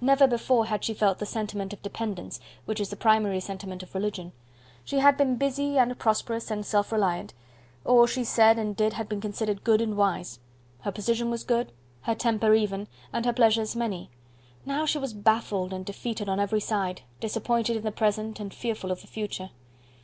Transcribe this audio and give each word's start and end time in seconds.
Never 0.00 0.26
before 0.26 0.66
had 0.66 0.82
she 0.82 0.92
felt 0.94 1.18
the 1.20 1.26
sentiment 1.26 1.72
of 1.72 1.80
dependence, 1.80 2.40
which 2.64 2.80
is 2.80 2.88
the 2.90 2.96
primary 2.96 3.38
sentiment 3.38 3.84
of 3.84 3.94
religion. 3.94 4.32
She 4.84 4.98
had 4.98 5.16
been 5.16 5.36
busy, 5.36 5.78
and 5.78 5.96
prosperous, 5.96 6.50
and 6.50 6.66
self 6.66 6.90
reliant; 6.90 7.34
all 7.84 8.04
she 8.06 8.24
said 8.24 8.58
and 8.58 8.74
did 8.74 8.94
had 8.94 9.08
been 9.08 9.20
considered 9.20 9.62
good 9.62 9.80
and 9.80 9.96
wise; 9.96 10.40
her 10.80 10.90
position 10.90 11.30
was 11.30 11.44
good, 11.44 11.70
her 12.00 12.16
temper 12.16 12.52
even, 12.52 12.88
and 13.12 13.24
her 13.26 13.32
pleasures 13.32 13.76
many. 13.76 14.10
Now 14.64 14.86
she 14.86 14.98
was 14.98 15.14
baffled 15.14 15.72
and 15.72 15.86
defeated 15.86 16.28
on 16.28 16.40
every 16.40 16.58
side 16.60 17.02
disappointed 17.20 17.76
in 17.76 17.84
the 17.84 17.92
present, 17.92 18.40
and 18.40 18.52
fearful 18.52 18.90
of 18.90 19.02
the 19.02 19.06
future. 19.06 19.50